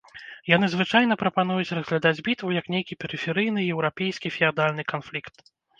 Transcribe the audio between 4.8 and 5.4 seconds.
канфлікт.